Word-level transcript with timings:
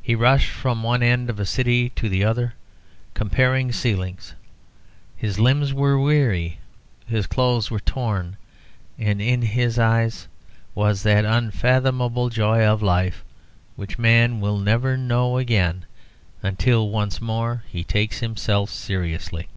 He 0.00 0.14
rushed 0.14 0.50
from 0.50 0.82
one 0.82 1.02
end 1.02 1.28
of 1.28 1.38
a 1.38 1.44
city 1.44 1.90
to 1.90 2.08
the 2.08 2.24
other 2.24 2.54
comparing 3.12 3.70
ceilings. 3.70 4.32
His 5.14 5.38
limbs 5.38 5.74
were 5.74 6.00
weary, 6.00 6.58
his 7.04 7.26
clothes 7.26 7.70
were 7.70 7.78
torn, 7.80 8.38
and 8.98 9.20
in 9.20 9.42
his 9.42 9.78
eyes 9.78 10.26
was 10.74 11.02
that 11.02 11.26
unfathomable 11.26 12.30
joy 12.30 12.64
of 12.66 12.80
life 12.80 13.22
which 13.76 13.98
man 13.98 14.40
will 14.40 14.56
never 14.56 14.96
know 14.96 15.36
again 15.36 15.84
until 16.42 16.88
once 16.88 17.20
more 17.20 17.62
he 17.68 17.84
takes 17.84 18.20
himself 18.20 18.70
seriously. 18.70 19.48